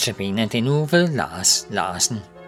Notabene 0.00 0.46
den 0.46 0.64
nu 0.64 0.84
ved 0.84 1.08
Lars 1.08 1.66
Larsen. 1.70 2.39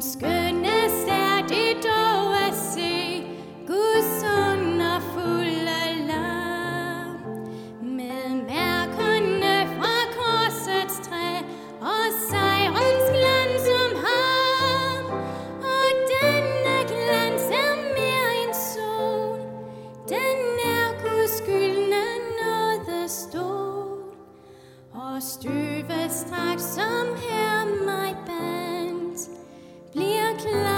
skønnest 0.00 1.08
er 1.08 1.46
det 1.48 1.84
dog 1.84 2.34
at 2.48 2.54
se 2.54 3.22
Guds 3.66 4.24
under 4.24 5.00
fuld 5.14 5.68
alarm 5.86 7.20
Med 7.82 8.28
mærkerne 8.48 9.68
fra 9.76 9.96
korsets 10.16 11.08
træ 11.08 11.30
Og 11.80 12.04
sejrens 12.30 13.06
glans 13.16 13.66
om 13.84 13.92
ham. 14.06 15.04
Og 15.76 15.88
denne 16.12 16.76
Den 20.08 20.40
er 20.64 20.88
Guds 21.02 21.30
skyldne 21.30 22.04
nåde 22.40 23.08
stor. 23.08 23.98
Og 24.94 25.22
støvet 25.22 26.12
straks 26.12 26.62
som 26.62 27.06
her 27.16 27.49
cloud. 30.42 30.69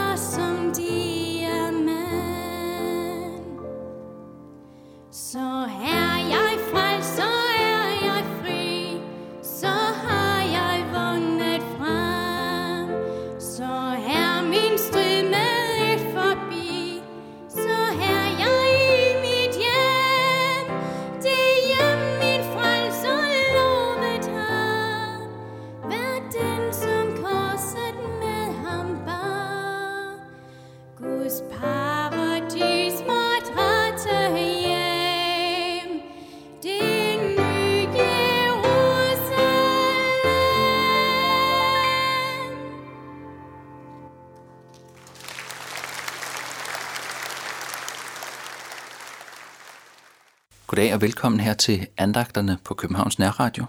Goddag 50.73 50.95
og 50.95 51.01
velkommen 51.01 51.41
her 51.41 51.55
til 51.55 51.87
andagterne 51.97 52.59
på 52.65 52.75
Københavns 52.75 53.19
Nærradio. 53.19 53.65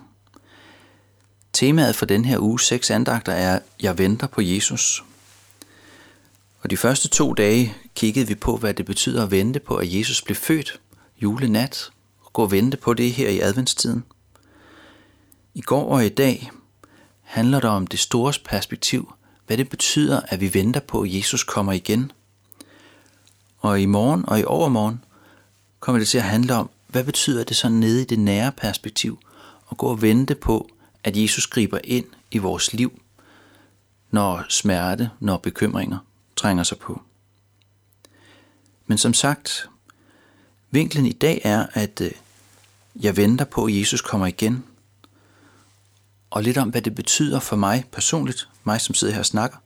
Temaet 1.54 1.96
for 1.96 2.06
den 2.06 2.26
her 2.26 2.40
uge 2.40 2.60
seks 2.60 2.92
andagter 2.92 3.32
er 3.32 3.60
Jeg 3.82 3.98
venter 3.98 4.28
på 4.28 4.42
Jesus. 4.42 5.04
Og 6.62 6.70
de 6.70 6.78
første 6.78 7.08
to 7.08 7.34
dage 7.34 7.76
kiggede 7.96 8.28
vi 8.28 8.36
på, 8.36 8.58
hvad 8.58 8.74
det 8.74 8.86
betyder 8.86 9.24
at 9.24 9.32
vente 9.32 9.60
på, 9.60 9.76
at 9.76 9.94
Jesus 9.94 10.22
blev 10.22 10.36
født 10.36 10.80
julenat, 11.22 11.90
og 12.22 12.34
gå 12.34 12.42
og 12.42 12.52
vente 12.52 12.78
på 12.78 12.94
det 12.94 13.14
her 13.14 13.30
i 13.30 13.40
adventstiden. 13.40 14.04
I 15.54 15.62
går 15.62 15.90
og 15.90 16.06
i 16.06 16.10
dag 16.10 16.52
handler 17.22 17.60
det 17.60 17.70
om 17.70 17.88
det 17.88 18.00
store 18.00 18.34
perspektiv, 18.46 19.14
hvad 19.48 19.58
det 19.58 19.70
betyder, 19.70 20.22
at 20.28 20.42
vi 20.42 20.54
venter 20.54 20.80
på, 20.80 21.02
at 21.02 21.16
Jesus 21.16 21.44
kommer 21.44 21.72
igen. 21.72 22.12
Og 23.60 23.82
i 23.82 23.86
morgen 23.86 24.30
og 24.30 24.40
i 24.40 24.44
overmorgen 24.44 25.04
kommer 25.80 26.00
det 26.00 26.08
til 26.08 26.18
at 26.18 26.24
handle 26.24 26.54
om, 26.56 26.70
hvad 26.94 27.04
betyder 27.04 27.44
det 27.44 27.56
så 27.56 27.70
nede 27.70 28.02
i 28.02 28.06
det 28.06 28.20
nære 28.20 28.52
perspektiv 28.52 29.20
at 29.72 29.78
gå 29.78 29.88
og 29.88 30.02
vente 30.02 30.36
på, 30.36 30.70
at 31.04 31.18
Jesus 31.18 31.48
griber 31.48 31.80
ind 31.84 32.06
i 32.32 32.38
vores 32.38 32.74
liv, 32.74 33.02
når 34.12 34.46
smerte, 34.50 35.10
når 35.20 35.38
bekymringer 35.38 35.98
trænger 36.36 36.64
sig 36.64 36.78
på. 36.78 37.02
Men 38.86 38.98
som 38.98 39.14
sagt, 39.14 39.70
vinklen 40.72 41.06
i 41.06 41.12
dag 41.12 41.42
er, 41.44 41.66
at 41.74 42.02
øh, 42.02 42.12
jeg 42.96 43.18
venter 43.18 43.46
på, 43.46 43.66
at 43.66 43.80
Jesus 43.80 44.02
kommer 44.02 44.28
igen. 44.28 44.64
Og 46.30 46.44
lidt 46.44 46.58
om, 46.58 46.70
hvad 46.70 46.82
det 46.82 46.96
betyder 46.96 47.40
for 47.40 47.56
mig 47.56 47.86
personligt, 47.92 48.50
mig 48.64 48.82
som 48.82 48.96
sidder 48.96 49.14
her 49.14 49.20
og 49.20 49.26
snakker, 49.26 49.58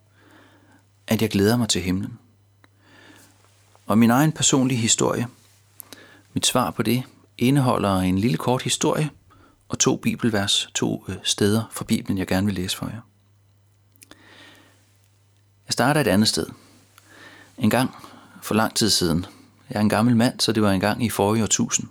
at 1.07 1.21
jeg 1.21 1.29
glæder 1.29 1.57
mig 1.57 1.69
til 1.69 1.81
himlen. 1.81 2.19
Og 3.85 3.97
min 3.97 4.11
egen 4.11 4.31
personlige 4.31 4.79
historie, 4.79 5.27
mit 6.33 6.45
svar 6.45 6.71
på 6.71 6.83
det, 6.83 7.03
indeholder 7.37 7.95
en 7.97 8.17
lille 8.17 8.37
kort 8.37 8.61
historie 8.61 9.09
og 9.69 9.79
to 9.79 9.95
bibelvers, 9.95 10.69
to 10.75 11.05
øh, 11.07 11.15
steder 11.23 11.63
fra 11.71 11.85
Bibelen, 11.85 12.17
jeg 12.17 12.27
gerne 12.27 12.45
vil 12.45 12.55
læse 12.55 12.77
for 12.77 12.85
jer. 12.85 13.01
Jeg 15.67 15.73
starter 15.73 16.01
et 16.01 16.07
andet 16.07 16.27
sted. 16.27 16.45
En 17.57 17.69
gang 17.69 17.95
for 18.41 18.55
lang 18.55 18.75
tid 18.75 18.89
siden. 18.89 19.25
Jeg 19.69 19.77
er 19.77 19.81
en 19.81 19.89
gammel 19.89 20.15
mand, 20.15 20.39
så 20.39 20.51
det 20.51 20.63
var 20.63 20.71
en 20.71 20.79
gang 20.79 21.03
i 21.05 21.09
forrige 21.09 21.43
årtusind. 21.43 21.87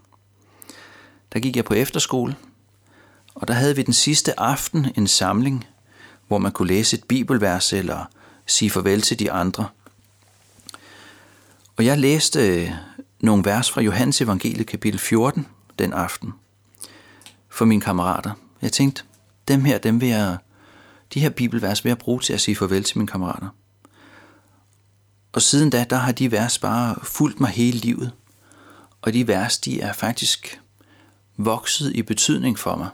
Der 1.33 1.41
gik 1.41 1.57
jeg 1.57 1.65
på 1.65 1.75
efterskole, 1.75 2.37
og 3.35 3.49
der 3.49 3.55
havde 3.55 3.77
vi 3.77 3.83
den 3.83 3.95
sidste 3.95 4.41
aften 4.41 4.87
en 4.97 5.07
samling, 5.07 5.67
hvor 6.29 6.39
man 6.39 6.53
kunne 6.53 6.69
læse 6.69 6.97
et 6.97 7.05
bibelvers 7.05 7.73
eller 7.73 8.05
sige 8.47 8.71
farvel 8.71 9.03
til 9.03 9.19
de 9.19 9.33
andre. 9.33 9.69
Og 11.77 11.85
jeg 11.85 11.99
læste 11.99 12.63
øh, 12.63 12.71
nogle 13.21 13.45
vers 13.45 13.71
fra 13.71 13.81
Johannes 13.81 14.21
evangeliet 14.21 14.67
kapitel 14.67 15.01
14 15.01 15.47
den 15.79 15.93
aften 15.93 16.33
for 17.49 17.65
mine 17.65 17.81
kammerater. 17.81 18.31
Jeg 18.63 18.73
tænkte, 18.73 19.03
dem 19.49 19.65
her, 19.65 19.79
dem 19.79 20.01
vil 20.01 20.09
jeg, 20.09 20.37
de 21.15 21.21
her 21.21 21.31
bibelvers 21.31 21.85
vil 21.85 21.91
jeg 21.91 21.99
bruge 21.99 22.21
til 22.21 22.33
at 22.33 22.41
sige 22.41 22.57
farvel 22.57 22.85
til 22.85 22.99
mine 22.99 23.09
kammerater. 23.09 23.49
Og 25.33 25.43
siden 25.43 25.71
da, 25.71 25.87
der 25.91 25.97
har 25.97 26.13
de 26.13 26.33
vers 26.33 26.59
bare 26.59 26.97
fulgt 27.03 27.41
mig 27.41 27.51
hele 27.51 27.79
livet. 27.79 28.13
Og 29.03 29.13
de 29.13 29.29
vers, 29.29 29.59
de 29.59 29.81
er 29.81 29.93
faktisk 29.93 30.61
vokset 31.37 31.93
i 31.97 32.03
betydning 32.03 32.59
for 32.59 32.77
mig. 32.77 32.89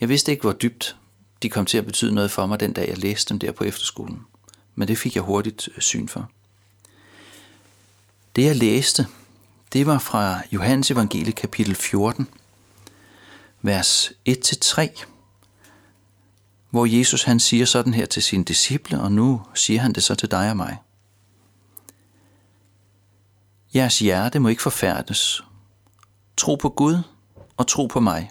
Jeg 0.00 0.08
vidste 0.08 0.32
ikke, 0.32 0.42
hvor 0.42 0.52
dybt 0.52 0.96
de 1.42 1.48
kom 1.48 1.66
til 1.66 1.78
at 1.78 1.86
betyde 1.86 2.14
noget 2.14 2.30
for 2.30 2.46
mig 2.46 2.60
den 2.60 2.72
dag, 2.72 2.88
jeg 2.88 2.98
læste 2.98 3.28
dem 3.28 3.38
der 3.38 3.52
på 3.52 3.64
efterskolen. 3.64 4.20
Men 4.74 4.88
det 4.88 4.98
fik 4.98 5.14
jeg 5.14 5.22
hurtigt 5.22 5.68
syn 5.78 6.08
for. 6.08 6.30
Det 8.36 8.44
jeg 8.44 8.56
læste, 8.56 9.06
det 9.72 9.86
var 9.86 9.98
fra 9.98 10.40
Johannes 10.52 10.90
evangelie 10.90 11.32
kapitel 11.32 11.74
14, 11.74 12.28
vers 13.62 14.12
1-3, 14.28 15.04
hvor 16.70 16.86
Jesus 16.86 17.24
han 17.24 17.40
siger 17.40 17.64
sådan 17.64 17.94
her 17.94 18.06
til 18.06 18.22
sine 18.22 18.44
disciple, 18.44 19.00
og 19.00 19.12
nu 19.12 19.42
siger 19.54 19.80
han 19.80 19.92
det 19.92 20.02
så 20.02 20.14
til 20.14 20.30
dig 20.30 20.50
og 20.50 20.56
mig. 20.56 20.78
Jeres 23.74 23.98
hjerte 23.98 24.38
må 24.38 24.48
ikke 24.48 24.62
forfærdes. 24.62 25.44
Tro 26.36 26.54
på 26.54 26.68
Gud 26.68 26.98
og 27.56 27.66
tro 27.66 27.86
på 27.86 28.00
mig. 28.00 28.30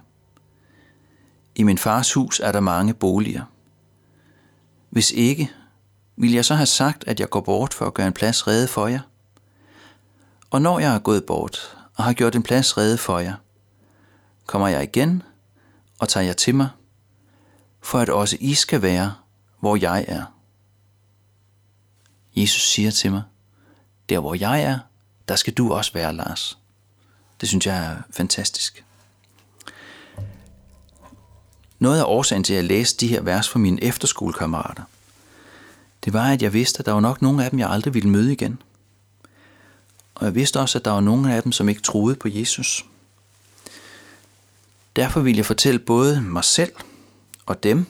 I 1.56 1.63
min 1.63 1.77
fars 1.77 2.13
hus 2.13 2.39
er 2.39 2.51
der 2.51 2.59
mange 2.59 2.94
boliger. 2.94 3.44
Hvis 4.89 5.12
ikke, 5.12 5.51
vil 6.15 6.31
jeg 6.31 6.45
så 6.45 6.56
have 6.56 6.65
sagt, 6.65 7.03
at 7.07 7.19
jeg 7.19 7.30
går 7.30 7.42
bort 7.42 7.74
for 7.74 7.86
at 7.86 7.94
gøre 7.94 8.07
en 8.07 8.13
plads 8.13 8.48
rede 8.48 8.68
for 8.68 8.88
jer? 8.88 9.00
Og 10.51 10.62
når 10.62 10.80
jeg 10.80 10.95
er 10.95 11.00
gået 11.00 11.25
bort 11.25 11.77
og 11.95 12.03
har 12.03 12.13
gjort 12.13 12.36
en 12.36 12.44
plads 12.44 12.77
rede 12.77 12.98
for 12.98 13.19
jer, 13.19 13.36
kommer 14.45 14.68
jeg 14.68 14.83
igen 14.83 15.24
og 16.00 16.09
tager 16.09 16.25
jer 16.25 16.33
til 16.33 16.56
mig, 16.56 16.69
for 17.81 18.00
at 18.00 18.09
også 18.09 18.38
I 18.39 18.53
skal 18.53 18.81
være, 18.81 19.13
hvor 19.59 19.75
jeg 19.75 20.06
er. 20.07 20.24
Jesus 22.36 22.62
siger 22.62 22.92
til 22.92 23.12
mig, 23.12 23.24
der 24.09 24.19
hvor 24.19 24.36
jeg 24.36 24.63
er, 24.63 24.80
der 25.27 25.36
skal 25.36 25.53
du 25.53 25.74
også 25.74 25.94
være, 25.94 26.13
Lars. 26.13 26.57
Det 27.42 27.50
synes 27.50 27.65
jeg 27.65 27.86
er 27.86 27.98
fantastisk. 28.12 28.86
Noget 31.80 32.00
af 32.00 32.03
årsagen 32.03 32.44
til, 32.44 32.53
at 32.53 32.57
jeg 32.57 32.63
læste 32.65 33.06
de 33.06 33.07
her 33.07 33.21
vers 33.21 33.50
for 33.50 33.59
mine 33.59 33.83
efterskolekammerater, 33.83 34.83
det 36.06 36.13
var, 36.13 36.31
at 36.31 36.42
jeg 36.42 36.53
vidste, 36.53 36.80
at 36.80 36.86
der 36.86 36.92
var 36.92 37.00
nok 37.00 37.21
nogle 37.21 37.44
af 37.44 37.50
dem, 37.50 37.59
jeg 37.59 37.69
aldrig 37.69 37.94
ville 37.94 38.09
møde 38.09 38.33
igen. 38.33 38.62
Og 40.21 40.27
jeg 40.27 40.35
vidste 40.35 40.59
også, 40.59 40.77
at 40.77 40.85
der 40.85 40.91
var 40.91 41.00
nogle 41.00 41.35
af 41.35 41.44
dem, 41.44 41.51
som 41.51 41.69
ikke 41.69 41.81
troede 41.81 42.15
på 42.15 42.27
Jesus. 42.27 42.85
Derfor 44.95 45.19
vil 45.19 45.35
jeg 45.35 45.45
fortælle 45.45 45.79
både 45.79 46.21
mig 46.21 46.44
selv 46.44 46.71
og 47.45 47.63
dem, 47.63 47.85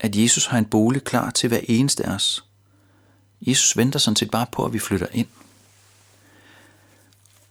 at 0.00 0.16
Jesus 0.16 0.46
har 0.46 0.58
en 0.58 0.64
bolig 0.64 1.04
klar 1.04 1.30
til 1.30 1.48
hver 1.48 1.60
eneste 1.64 2.06
af 2.06 2.14
os. 2.14 2.44
Jesus 3.40 3.76
venter 3.76 3.98
sådan 3.98 4.16
set 4.16 4.30
bare 4.30 4.46
på, 4.52 4.64
at 4.64 4.72
vi 4.72 4.78
flytter 4.78 5.06
ind. 5.12 5.26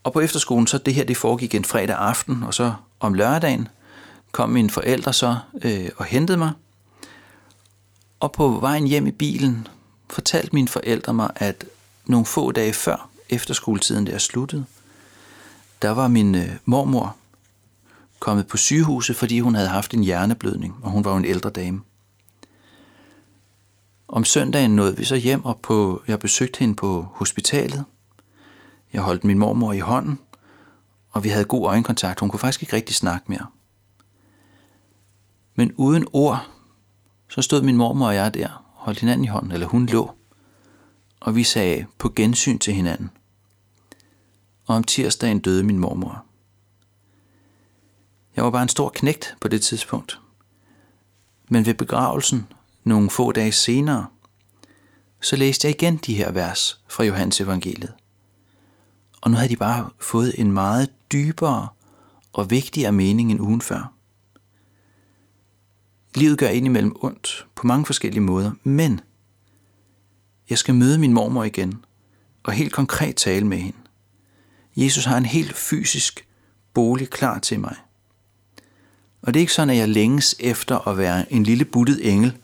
Og 0.03 0.13
på 0.13 0.19
efterskolen, 0.19 0.67
så 0.67 0.77
det 0.77 0.93
her, 0.93 1.03
det 1.03 1.17
foregik 1.17 1.55
en 1.55 1.65
fredag 1.65 1.95
aften, 1.95 2.43
og 2.43 2.53
så 2.53 2.73
om 2.99 3.13
lørdagen 3.13 3.67
kom 4.31 4.49
mine 4.49 4.69
forældre 4.69 5.13
så 5.13 5.37
øh, 5.61 5.89
og 5.97 6.05
hentede 6.05 6.37
mig. 6.37 6.51
Og 8.19 8.31
på 8.31 8.59
vejen 8.59 8.87
hjem 8.87 9.07
i 9.07 9.11
bilen 9.11 9.67
fortalte 10.09 10.55
mine 10.55 10.67
forældre 10.67 11.13
mig, 11.13 11.29
at 11.35 11.65
nogle 12.05 12.25
få 12.25 12.51
dage 12.51 12.73
før 12.73 13.08
efterskoletiden 13.29 14.07
der 14.07 14.17
sluttede, 14.17 14.65
der 15.81 15.89
var 15.89 16.07
min 16.07 16.35
øh, 16.35 16.49
mormor 16.65 17.15
kommet 18.19 18.47
på 18.47 18.57
sygehuset, 18.57 19.15
fordi 19.15 19.39
hun 19.39 19.55
havde 19.55 19.69
haft 19.69 19.93
en 19.93 20.03
hjerneblødning, 20.03 20.75
og 20.81 20.91
hun 20.91 21.05
var 21.05 21.11
jo 21.11 21.17
en 21.17 21.25
ældre 21.25 21.49
dame. 21.49 21.81
Om 24.07 24.25
søndagen 24.25 24.75
nåede 24.75 24.97
vi 24.97 25.05
så 25.05 25.15
hjem, 25.15 25.45
og 25.45 25.59
på, 25.59 26.03
jeg 26.07 26.19
besøgte 26.19 26.59
hende 26.59 26.75
på 26.75 27.07
hospitalet. 27.11 27.85
Jeg 28.93 29.01
holdt 29.01 29.23
min 29.23 29.39
mormor 29.39 29.73
i 29.73 29.79
hånden, 29.79 30.19
og 31.11 31.23
vi 31.23 31.29
havde 31.29 31.45
god 31.45 31.67
øjenkontakt. 31.67 32.19
Hun 32.19 32.29
kunne 32.29 32.39
faktisk 32.39 32.61
ikke 32.61 32.75
rigtig 32.75 32.95
snakke 32.95 33.25
mere. 33.27 33.45
Men 35.55 35.73
uden 35.75 36.07
ord, 36.13 36.47
så 37.29 37.41
stod 37.41 37.61
min 37.61 37.77
mormor 37.77 38.07
og 38.07 38.15
jeg 38.15 38.33
der, 38.33 38.63
holdt 38.73 38.99
hinanden 38.99 39.25
i 39.25 39.27
hånden, 39.27 39.51
eller 39.51 39.67
hun 39.67 39.85
lå, 39.85 40.11
og 41.19 41.35
vi 41.35 41.43
sagde 41.43 41.85
på 41.97 42.09
gensyn 42.15 42.59
til 42.59 42.73
hinanden. 42.73 43.09
Og 44.69 44.75
om 44.75 44.83
tirsdagen 44.83 45.39
døde 45.39 45.63
min 45.63 45.79
mormor. 45.79 46.25
Jeg 48.35 48.43
var 48.43 48.49
bare 48.49 48.63
en 48.63 48.69
stor 48.69 48.89
knægt 48.89 49.35
på 49.41 49.47
det 49.47 49.61
tidspunkt. 49.61 50.19
Men 51.49 51.65
ved 51.65 51.73
begravelsen, 51.73 52.47
nogle 52.83 53.09
få 53.09 53.31
dage 53.31 53.51
senere, 53.51 54.07
så 55.21 55.35
læste 55.35 55.67
jeg 55.67 55.75
igen 55.75 55.97
de 55.97 56.15
her 56.15 56.31
vers 56.31 56.83
fra 56.87 57.03
Johannes 57.03 57.41
evangeliet. 57.41 57.93
Og 59.21 59.31
nu 59.31 59.37
havde 59.37 59.49
de 59.49 59.55
bare 59.55 59.89
fået 59.99 60.33
en 60.37 60.51
meget 60.51 60.89
dybere 61.11 61.67
og 62.33 62.51
vigtigere 62.51 62.91
mening 62.91 63.31
end 63.31 63.41
ugen 63.41 63.61
før. 63.61 63.93
Livet 66.15 66.37
gør 66.37 66.47
indimellem 66.47 66.95
ondt 67.01 67.47
på 67.55 67.67
mange 67.67 67.85
forskellige 67.85 68.21
måder, 68.21 68.51
men 68.63 69.01
jeg 70.49 70.57
skal 70.57 70.75
møde 70.75 70.97
min 70.97 71.13
mormor 71.13 71.43
igen 71.43 71.85
og 72.43 72.53
helt 72.53 72.73
konkret 72.73 73.15
tale 73.15 73.47
med 73.47 73.57
hende. 73.57 73.88
Jesus 74.79 75.05
har 75.05 75.17
en 75.17 75.25
helt 75.25 75.57
fysisk 75.57 76.27
bolig 76.73 77.09
klar 77.09 77.39
til 77.39 77.59
mig. 77.59 77.75
Og 79.21 79.33
det 79.33 79.39
er 79.39 79.41
ikke 79.41 79.53
sådan, 79.53 79.69
at 79.69 79.77
jeg 79.77 79.89
længes 79.89 80.35
efter 80.39 80.87
at 80.87 80.97
være 80.97 81.33
en 81.33 81.43
lille 81.43 81.65
buttet 81.65 82.13
engel 82.13 82.37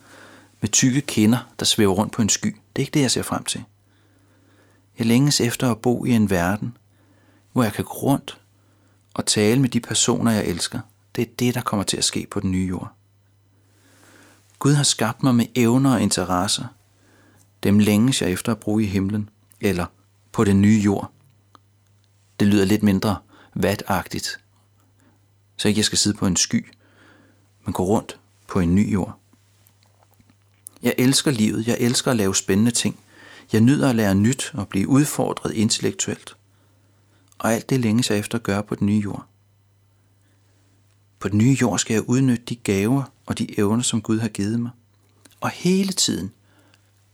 med 0.62 0.70
tykke 0.70 1.02
kinder, 1.02 1.50
der 1.60 1.66
svæver 1.66 1.94
rundt 1.94 2.14
på 2.14 2.22
en 2.22 2.30
sky. 2.30 2.48
Det 2.48 2.82
er 2.82 2.86
ikke 2.86 2.92
det, 2.92 3.02
jeg 3.02 3.12
ser 3.12 3.22
frem 3.22 3.44
til. 3.44 3.64
Jeg 5.00 5.08
længes 5.08 5.42
efter 5.42 5.72
at 5.72 5.80
bo 5.80 6.06
i 6.06 6.12
en 6.12 6.30
verden, 6.30 6.78
hvor 7.54 7.64
jeg 7.64 7.74
kan 7.74 7.86
gå 7.86 7.92
rundt 7.92 8.38
og 9.14 9.26
tale 9.26 9.62
med 9.62 9.70
de 9.70 9.80
personer, 9.80 10.32
jeg 10.32 10.46
elsker. 10.46 10.80
Det 11.16 11.22
er 11.22 11.32
det, 11.40 11.56
der 11.56 11.62
kommer 11.62 11.84
til 11.84 11.98
at 11.98 12.04
ske 12.04 12.28
på 12.32 12.40
den 12.40 12.52
nye 12.52 12.68
jord. 12.68 12.92
Gud 14.60 14.74
har 14.74 14.84
skabt 14.84 15.24
mig 15.24 15.36
med 15.36 15.46
evner 15.56 15.94
og 15.94 16.02
interesser. 16.02 16.66
Dem 17.64 17.80
længes 17.80 18.22
jeg 18.22 18.32
efter 18.32 18.52
at 18.52 18.60
bruge 18.60 18.84
i 18.84 18.86
himlen, 18.86 19.30
eller 19.62 19.86
på 20.32 20.44
den 20.44 20.62
nye 20.62 20.80
jord. 20.80 21.12
Det 22.40 22.48
lyder 22.48 22.66
lidt 22.66 22.84
mindre 22.84 23.18
vatagtigt, 23.54 24.40
så 25.58 25.68
ikke 25.68 25.80
jeg 25.80 25.86
skal 25.86 25.98
sidde 25.98 26.18
på 26.18 26.28
en 26.28 26.36
sky, 26.36 26.74
men 27.66 27.74
gå 27.74 27.84
rundt 27.84 28.20
på 28.48 28.60
en 28.60 28.76
ny 28.76 28.94
jord. 28.94 29.20
Jeg 30.84 30.96
elsker 30.98 31.32
livet, 31.32 31.68
jeg 31.68 31.78
elsker 31.80 32.12
at 32.12 32.18
lave 32.18 32.36
spændende 32.36 32.72
ting. 32.72 33.00
Jeg 33.54 33.62
nyder 33.62 33.90
at 33.90 33.96
lære 33.96 34.16
nyt 34.16 34.52
og 34.54 34.68
blive 34.68 34.88
udfordret 34.88 35.54
intellektuelt. 35.54 36.36
Og 37.38 37.54
alt 37.54 37.70
det 37.70 37.80
længes 37.80 38.10
jeg 38.10 38.20
efter 38.20 38.38
at 38.38 38.44
gøre 38.44 38.64
på 38.64 38.76
den 38.76 38.88
nye 38.88 39.00
jord. 39.00 39.26
På 41.20 41.30
den 41.30 41.38
nye 41.38 41.58
jord 41.62 41.80
skal 41.80 41.94
jeg 41.94 42.10
udnytte 42.10 42.46
de 42.46 42.56
gaver 42.56 43.04
og 43.26 43.38
de 43.38 43.60
evner, 43.60 43.84
som 43.84 44.02
Gud 44.02 44.20
har 44.20 44.28
givet 44.28 44.60
mig. 44.60 44.72
Og 45.40 45.50
hele 45.50 45.94
tiden 45.94 46.32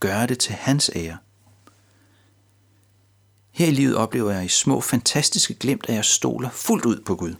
gøre 0.00 0.26
det 0.26 0.38
til 0.38 0.54
hans 0.54 0.90
ære. 0.94 1.18
Her 3.52 3.66
i 3.66 3.70
livet 3.70 3.96
oplever 3.96 4.32
jeg 4.32 4.44
i 4.44 4.48
små 4.48 4.80
fantastiske 4.80 5.54
glimt, 5.54 5.86
at 5.88 5.94
jeg 5.94 6.04
stoler 6.04 6.50
fuldt 6.50 6.84
ud 6.84 7.00
på 7.06 7.14
Gud. 7.14 7.34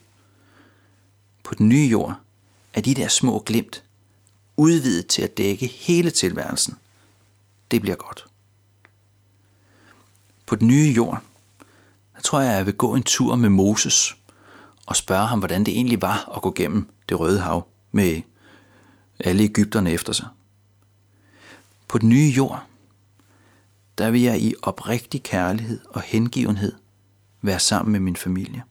På 1.42 1.54
den 1.54 1.68
nye 1.68 1.86
jord 1.86 2.14
er 2.74 2.80
de 2.80 2.94
der 2.94 3.08
små 3.08 3.38
glimt 3.46 3.82
udvidet 4.56 5.06
til 5.06 5.22
at 5.22 5.36
dække 5.36 5.66
hele 5.66 6.10
tilværelsen. 6.10 6.74
Det 7.70 7.80
bliver 7.80 7.96
godt. 7.96 8.26
På 10.46 10.56
den 10.56 10.68
nye 10.68 10.92
jord, 10.96 11.22
der 12.14 12.20
tror 12.20 12.40
jeg, 12.40 12.50
at 12.50 12.56
jeg 12.56 12.66
vil 12.66 12.74
gå 12.74 12.94
en 12.94 13.02
tur 13.02 13.36
med 13.36 13.48
Moses 13.48 14.16
og 14.86 14.96
spørge 14.96 15.26
ham, 15.26 15.38
hvordan 15.38 15.64
det 15.64 15.74
egentlig 15.74 16.02
var 16.02 16.32
at 16.36 16.42
gå 16.42 16.52
gennem 16.56 16.88
det 17.08 17.20
røde 17.20 17.40
hav 17.40 17.68
med 17.92 18.22
alle 19.20 19.42
Ægypterne 19.42 19.90
efter 19.90 20.12
sig. 20.12 20.26
På 21.88 21.98
den 21.98 22.08
nye 22.08 22.32
jord, 22.36 22.66
der 23.98 24.10
vil 24.10 24.20
jeg 24.20 24.40
i 24.40 24.54
oprigtig 24.62 25.22
kærlighed 25.22 25.80
og 25.88 26.02
hengivenhed 26.02 26.72
være 27.42 27.58
sammen 27.58 27.92
med 27.92 28.00
min 28.00 28.16
familie. 28.16 28.62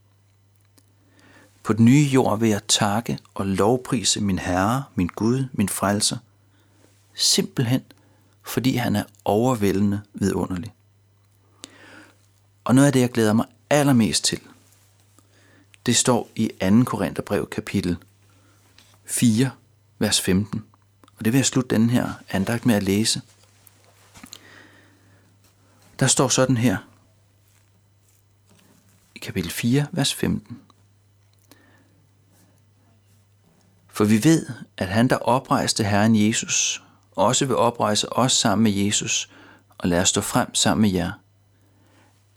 På 1.63 1.73
den 1.73 1.85
nye 1.85 2.03
jord 2.13 2.39
vil 2.39 2.49
jeg 2.49 2.61
takke 2.67 3.19
og 3.33 3.45
lovprise 3.45 4.21
min 4.21 4.39
Herre, 4.39 4.83
min 4.95 5.07
Gud, 5.07 5.45
min 5.53 5.69
frelser, 5.69 6.17
simpelthen 7.13 7.81
fordi 8.43 8.75
han 8.75 8.95
er 8.95 9.03
overvældende 9.25 10.01
vidunderlig. 10.13 10.73
Og 12.63 12.75
noget 12.75 12.87
af 12.87 12.93
det, 12.93 12.99
jeg 12.99 13.11
glæder 13.11 13.33
mig 13.33 13.45
allermest 13.69 14.23
til, 14.23 14.39
det 15.85 15.95
står 15.95 16.29
i 16.35 16.51
2. 16.61 16.83
Korintherbrev 16.83 17.49
kapitel 17.49 17.97
4, 19.05 19.51
vers 19.99 20.21
15. 20.21 20.63
Og 21.17 21.25
det 21.25 21.33
vil 21.33 21.37
jeg 21.37 21.45
slutte 21.45 21.75
den 21.75 21.89
her 21.89 22.13
andagt 22.29 22.65
med 22.65 22.75
at 22.75 22.83
læse. 22.83 23.21
Der 26.01 26.07
står 26.07 26.27
sådan 26.27 26.57
her 26.57 26.77
i 29.15 29.19
kapitel 29.19 29.51
4, 29.51 29.87
vers 29.91 30.13
15. 30.13 30.59
For 33.87 34.03
vi 34.03 34.23
ved, 34.23 34.45
at 34.77 34.87
han, 34.87 35.07
der 35.07 35.15
oprejste 35.15 35.83
Herren 35.83 36.27
Jesus, 36.27 36.83
også 37.11 37.45
vil 37.45 37.55
oprejse 37.55 38.13
os 38.13 38.31
sammen 38.31 38.63
med 38.63 38.71
Jesus 38.71 39.31
og 39.77 39.89
lade 39.89 40.01
os 40.01 40.09
stå 40.09 40.21
frem 40.21 40.55
sammen 40.55 40.81
med 40.81 40.89
jer. 40.89 41.11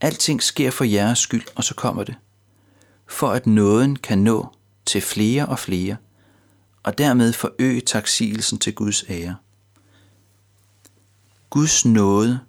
Alting 0.00 0.42
sker 0.42 0.70
for 0.70 0.84
jeres 0.84 1.18
skyld, 1.18 1.46
og 1.54 1.64
så 1.64 1.74
kommer 1.74 2.04
det. 2.04 2.14
For 3.06 3.28
at 3.28 3.46
nåden 3.46 3.96
kan 3.96 4.18
nå 4.18 4.54
til 4.86 5.00
flere 5.00 5.46
og 5.46 5.58
flere, 5.58 5.96
og 6.82 6.98
dermed 6.98 7.32
forøge 7.32 7.80
taksigelsen 7.80 8.58
til 8.58 8.74
Guds 8.74 9.04
ære. 9.08 9.36
Guds 11.50 11.84
nåde 11.84 12.40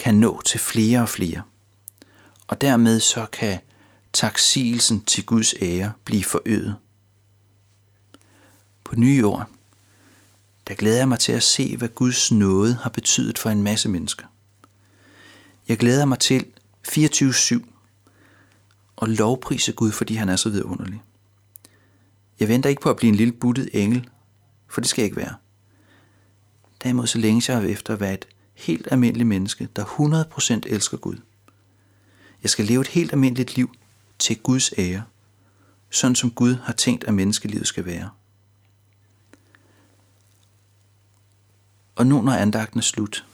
kan 0.00 0.14
nå 0.14 0.42
til 0.42 0.60
flere 0.60 1.00
og 1.00 1.08
flere. 1.08 1.42
og 2.46 2.60
dermed 2.60 3.00
så 3.00 3.26
kan 3.32 3.58
taksigelsen 4.12 5.04
til 5.04 5.26
Guds 5.26 5.54
ære 5.62 5.92
blive 6.04 6.24
forøget. 6.24 6.76
På 8.84 8.96
nye 8.96 9.26
ord, 9.26 9.50
der 10.68 10.74
glæder 10.74 10.96
jeg 10.96 11.08
mig 11.08 11.18
til 11.18 11.32
at 11.32 11.42
se, 11.42 11.76
hvad 11.76 11.88
Guds 11.88 12.32
nåde 12.32 12.74
har 12.74 12.90
betydet 12.90 13.38
for 13.38 13.50
en 13.50 13.62
masse 13.62 13.88
mennesker. 13.88 14.26
Jeg 15.68 15.78
glæder 15.78 16.04
mig 16.04 16.18
til 16.18 16.46
24-7 16.88 17.64
og 18.96 19.08
lovprise 19.08 19.72
Gud, 19.72 19.92
fordi 19.92 20.14
han 20.14 20.28
er 20.28 20.36
så 20.36 20.50
vidunderlig. 20.50 21.02
Jeg 22.40 22.48
venter 22.48 22.70
ikke 22.70 22.82
på 22.82 22.90
at 22.90 22.96
blive 22.96 23.08
en 23.08 23.14
lille 23.14 23.32
buttet 23.32 23.68
engel, 23.72 24.08
for 24.68 24.80
det 24.80 24.90
skal 24.90 25.02
jeg 25.02 25.06
ikke 25.06 25.16
være. 25.16 25.34
Derimod 26.82 27.06
så 27.06 27.18
længe 27.18 27.52
jeg 27.52 27.70
efter 27.70 27.94
at 27.94 28.00
være 28.00 28.14
et 28.14 28.26
helt 28.60 28.88
almindeligt 28.90 29.28
menneske, 29.28 29.68
der 29.76 29.84
100% 29.84 30.60
elsker 30.66 30.96
Gud. 30.96 31.16
Jeg 32.42 32.50
skal 32.50 32.64
leve 32.64 32.80
et 32.80 32.88
helt 32.88 33.12
almindeligt 33.12 33.56
liv 33.56 33.70
til 34.18 34.38
Guds 34.38 34.70
ære, 34.78 35.02
sådan 35.90 36.14
som 36.14 36.30
Gud 36.30 36.54
har 36.54 36.72
tænkt, 36.72 37.04
at 37.04 37.14
menneskelivet 37.14 37.66
skal 37.66 37.84
være. 37.84 38.10
Og 41.94 42.06
nu 42.06 42.22
når 42.22 42.32
andagten 42.32 42.78
er 42.78 42.82
slut, 42.82 43.24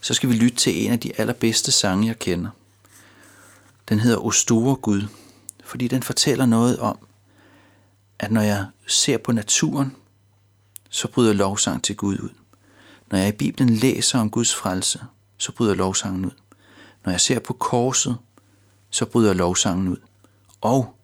så 0.00 0.14
skal 0.14 0.28
vi 0.28 0.34
lytte 0.34 0.56
til 0.56 0.84
en 0.86 0.92
af 0.92 1.00
de 1.00 1.20
allerbedste 1.20 1.72
sange, 1.72 2.06
jeg 2.06 2.18
kender. 2.18 2.50
Den 3.88 4.00
hedder 4.00 4.18
O 4.18 4.30
store 4.30 4.76
Gud, 4.76 5.02
fordi 5.64 5.88
den 5.88 6.02
fortæller 6.02 6.46
noget 6.46 6.78
om, 6.78 6.98
at 8.18 8.30
når 8.30 8.40
jeg 8.40 8.66
ser 8.86 9.18
på 9.18 9.32
naturen, 9.32 9.96
så 10.90 11.08
bryder 11.08 11.32
lovsang 11.32 11.84
til 11.84 11.96
Gud 11.96 12.18
ud. 12.18 12.39
Når 13.10 13.18
jeg 13.18 13.28
i 13.28 13.36
Bibelen 13.36 13.74
læser 13.74 14.18
om 14.18 14.30
Guds 14.30 14.54
frelse, 14.54 15.00
så 15.36 15.52
bryder 15.52 15.74
lovsangen 15.74 16.24
ud. 16.24 16.30
Når 17.04 17.10
jeg 17.10 17.20
ser 17.20 17.38
på 17.38 17.52
korset, 17.52 18.18
så 18.90 19.06
bryder 19.06 19.32
lovsangen 19.32 19.88
ud. 19.88 19.96
Og 20.60 20.96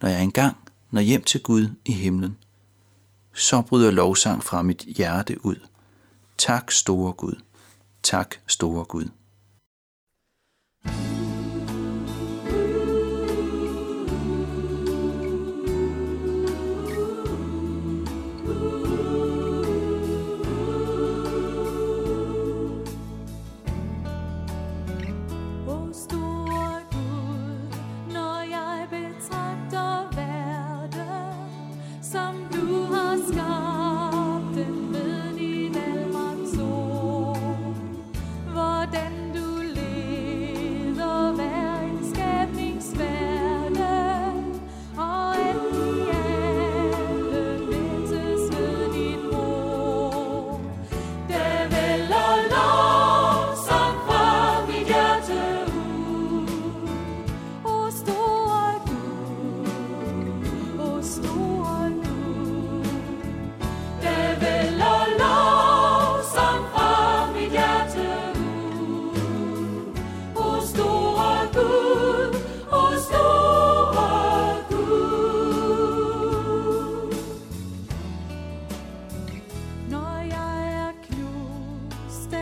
når 0.00 0.08
jeg 0.08 0.22
engang 0.22 0.56
når 0.90 1.00
hjem 1.00 1.22
til 1.22 1.42
Gud 1.42 1.68
i 1.84 1.92
himlen, 1.92 2.36
så 3.34 3.62
bryder 3.62 3.90
lovsang 3.90 4.44
fra 4.44 4.62
mit 4.62 4.84
hjerte 4.96 5.44
ud. 5.44 5.56
Tak, 6.38 6.70
store 6.70 7.12
Gud. 7.12 7.40
Tak, 8.02 8.34
store 8.46 8.84
Gud. 8.84 9.08
thank 10.84 11.14
you 11.14 11.19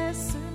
blessed. 0.09 0.48